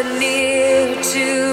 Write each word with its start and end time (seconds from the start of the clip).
Souvenir 0.00 1.02
to 1.02 1.49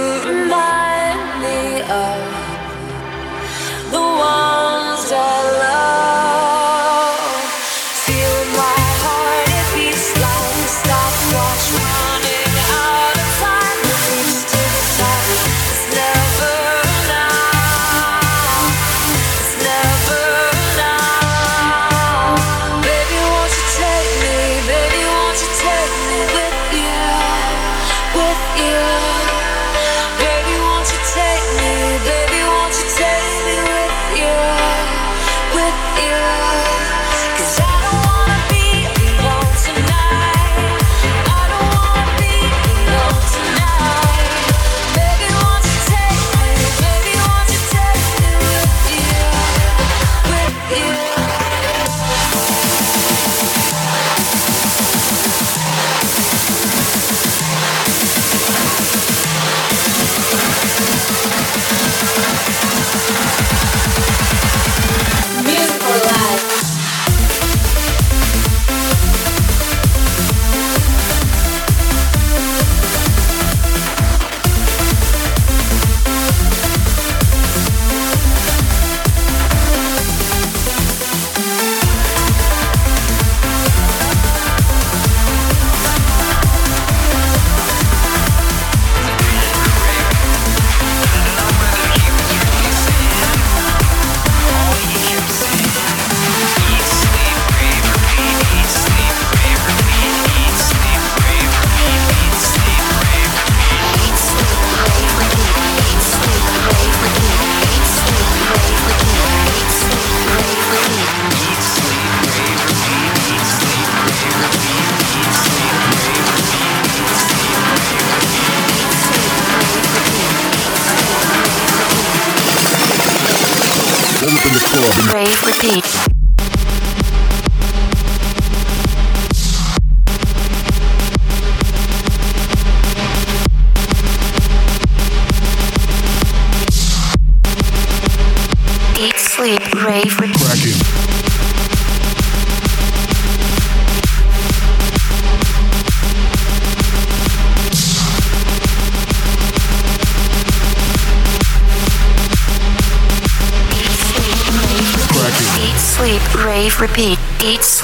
Rave 125.63 126.07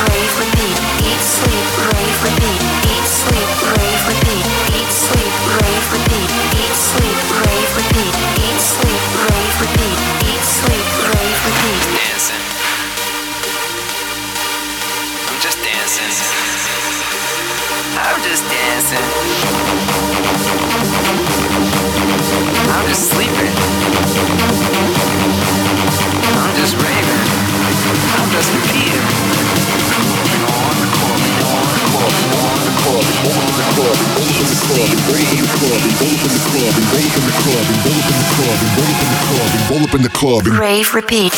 rave, 0.00 0.34
repeat. 0.40 0.78
Eat, 1.04 1.20
sleep, 1.20 1.68
rave, 1.92 2.18
repeat. 2.24 2.60
Eat, 2.88 3.06
sleep, 3.06 3.50
rave, 3.72 4.02
repeat. 4.08 4.46
Eat, 4.76 4.90
sleep, 4.90 5.34
rave, 5.58 5.86
repeat. 5.92 6.30
Eat, 6.56 6.76
sleep, 6.76 7.18
rave, 7.42 7.72
repeat. 7.76 8.14
Eat, 8.40 8.60
sleep, 8.60 9.02
rave, 9.28 9.56
repeat. 9.60 9.98
Eat, 10.30 10.44
sleep, 10.44 10.86
rave, 11.12 11.40
repeat. 11.46 11.80
dancing. 11.96 12.42
I'm 15.28 15.38
just 15.40 15.58
dancing. 15.60 16.12
I'm 17.98 18.20
just 18.22 18.44
dancing. 18.48 19.06
I'm 22.72 22.84
just 22.88 23.10
sleeping. 23.10 24.91
Rave 40.58 40.94
repeat. 40.94 41.32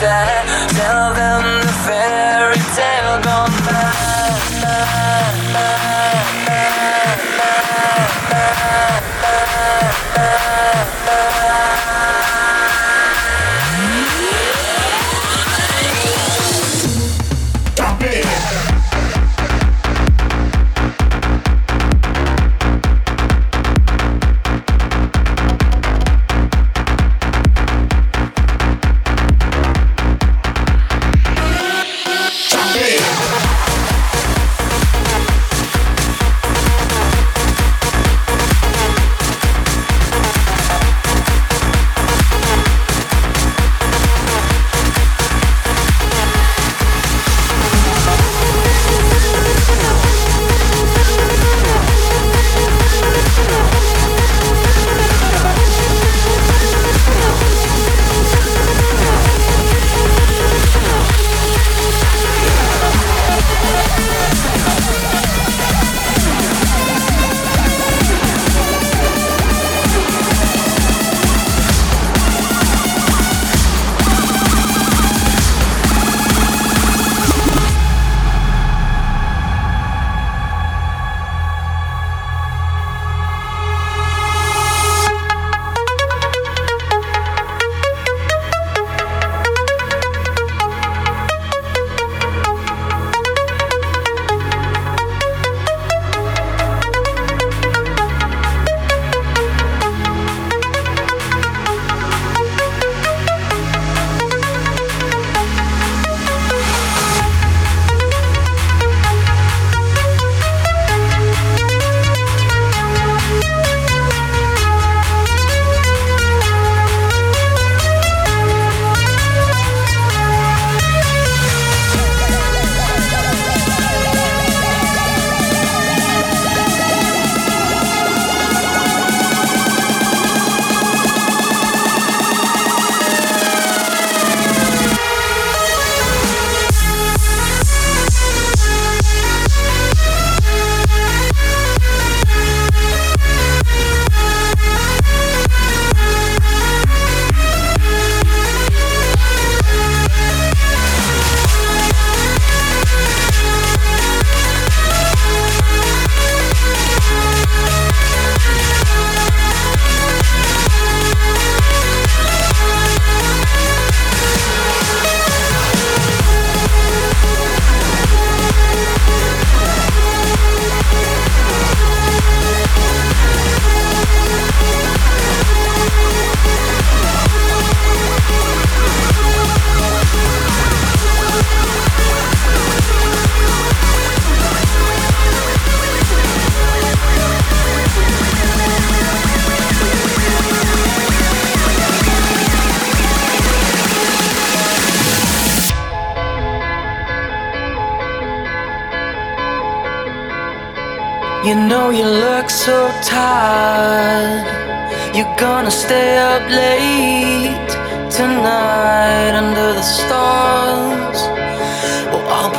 Sad 0.00 0.70
Tell 0.70 1.12
them 1.14 1.60
the 1.60 1.72
fairy 1.84 2.29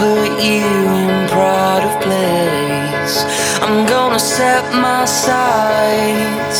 put 0.02 0.32
you 0.42 0.66
in 1.04 1.30
pride 1.30 1.84
of 1.90 1.96
place. 2.02 3.16
I'm 3.62 3.86
gonna 3.86 4.18
set 4.18 4.64
my 4.88 5.06
sights. 5.06 6.60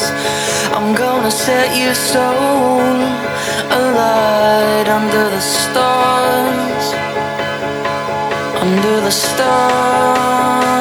I'm 0.78 0.94
gonna 0.94 1.32
set 1.32 1.68
your 1.84 1.96
soul 1.96 3.00
alight 3.80 4.88
under 4.98 5.26
the 5.36 5.44
stars. 5.58 6.86
Under 8.64 8.96
the 9.08 9.16
stars. 9.26 10.81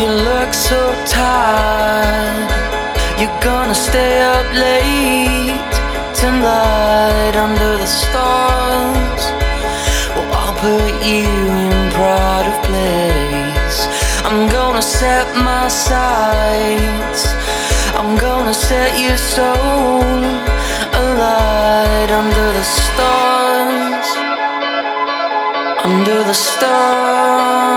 You 0.00 0.08
look 0.08 0.52
so 0.52 0.80
tired. 1.06 2.50
You're 3.18 3.40
gonna 3.40 3.74
stay 3.74 4.20
up 4.20 4.46
late 4.52 5.74
tonight 6.14 7.34
under 7.34 7.72
the 7.82 7.86
stars. 7.86 9.22
Well, 10.14 10.28
I'll 10.40 10.56
put 10.60 10.92
you 11.12 11.24
in 11.64 11.90
pride 11.96 12.46
of 12.52 12.58
place. 12.68 13.78
I'm 14.28 14.48
gonna 14.56 14.82
set 14.82 15.26
my 15.34 15.66
sights. 15.68 17.22
I'm 17.98 18.18
gonna 18.18 18.52
set 18.52 19.00
your 19.00 19.16
soul 19.16 20.04
alight 21.02 22.10
under 22.20 22.48
the 22.58 22.64
stars 22.64 23.46
under 25.86 26.24
the 26.24 26.34
stars. 26.34 27.75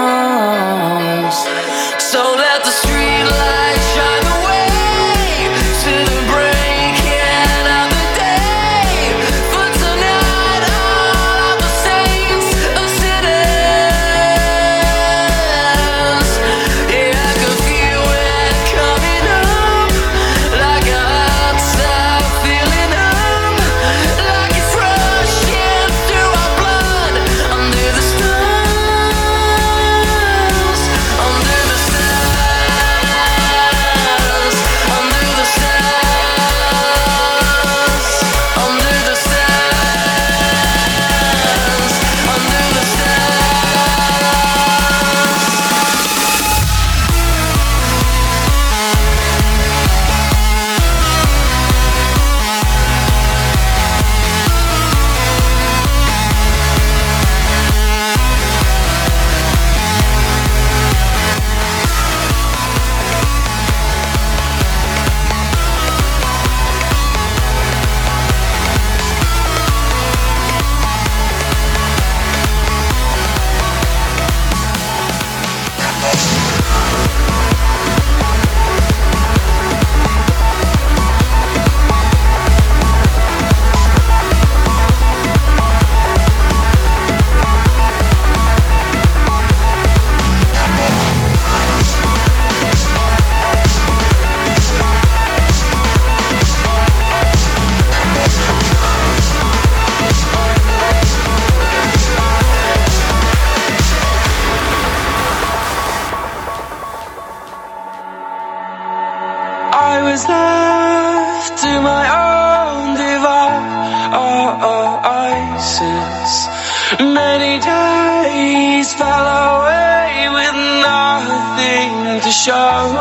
Many 116.98 117.62
days 117.62 118.94
fell 118.96 119.28
away 119.54 120.28
with 120.34 120.56
nothing 120.82 122.20
to 122.20 122.32
show. 122.32 122.98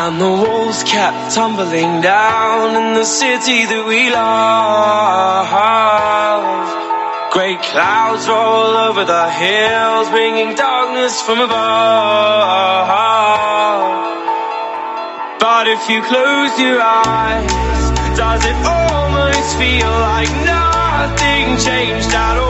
And 0.00 0.18
the 0.18 0.24
walls 0.24 0.82
kept 0.84 1.34
tumbling 1.34 2.00
down 2.00 2.74
in 2.76 2.94
the 2.94 3.04
city 3.04 3.66
that 3.66 3.84
we 3.86 4.08
love. 4.08 5.50
Great 7.30 7.60
clouds 7.60 8.26
roll 8.26 8.72
over 8.88 9.04
the 9.04 9.28
hills, 9.28 10.08
bringing 10.08 10.54
darkness 10.54 11.20
from 11.20 11.40
above. 11.40 12.88
But 15.38 15.68
if 15.68 15.86
you 15.90 16.00
close 16.00 16.58
your 16.58 16.80
eyes, 16.80 17.52
does 18.16 18.42
it 18.42 18.56
almost 18.64 19.58
feel 19.60 19.92
like 20.08 20.32
nothing 20.48 21.58
changed 21.58 22.14
at 22.14 22.38
all? 22.38 22.49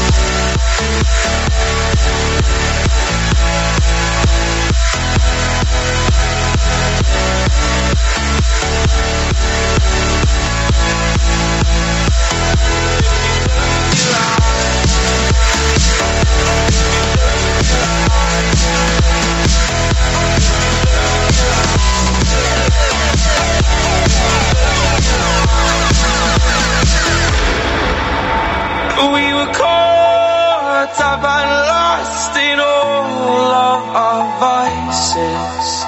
Vices. 35.13 35.85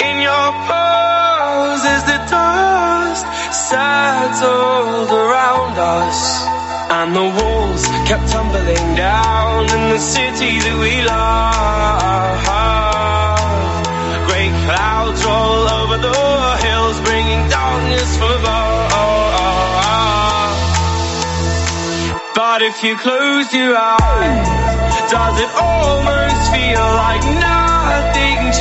In 0.00 0.20
your 0.20 0.52
pose 0.68 1.84
as 1.84 2.04
the 2.04 2.18
dust 2.30 3.26
settled 3.52 5.10
around 5.10 5.78
us. 5.78 6.46
And 6.90 7.16
the 7.16 7.22
walls 7.22 7.84
kept 8.06 8.28
tumbling 8.30 8.94
down 8.94 9.64
in 9.64 9.90
the 9.90 9.98
city 9.98 10.58
that 10.60 10.78
we 10.78 11.02
love. 11.02 12.42
Great 14.28 14.54
clouds 14.66 15.24
roll 15.24 15.68
over 15.80 15.98
the 15.98 16.58
hills, 16.62 17.00
bringing 17.00 17.48
darkness 17.48 18.16
from 18.18 18.32
above. 18.40 18.70
But 22.34 22.62
if 22.62 22.84
you 22.84 22.96
close 22.96 23.52
your 23.54 23.74
eyes, 23.76 24.48
does 25.10 25.40
it 25.40 25.50
almost 25.56 26.52
feel 26.52 26.86
like 27.04 27.24
nothing 27.40 28.31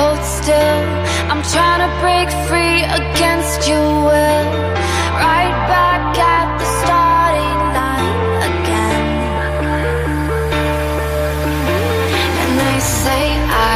hold 0.00 0.22
still. 0.40 0.82
I'm 1.30 1.42
trying 1.54 1.80
to 1.86 1.90
break 2.04 2.28
free 2.48 2.80
against 3.00 3.58
your 3.70 3.88
will. 4.08 4.46
Right 5.26 5.56
back 5.72 6.02
at 6.36 6.48
the 6.60 6.68
starting 6.80 7.60
line 7.78 8.22
again. 8.50 9.08
And 12.40 12.52
they 12.62 12.78
say 13.02 13.24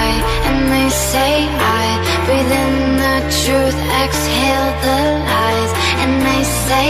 I, 0.00 0.06
and 0.48 0.58
they 0.74 0.88
say 1.10 1.32
I. 1.80 1.84
Breathe 2.26 2.54
in 2.64 2.74
the 3.04 3.16
truth, 3.40 3.78
exhale 4.02 4.70
the 4.86 5.00
lies. 5.30 5.72
And 6.02 6.12
they 6.28 6.42
say 6.68 6.86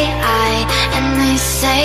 I, 0.47 0.51
and 0.97 1.07
they 1.23 1.37
say 1.61 1.83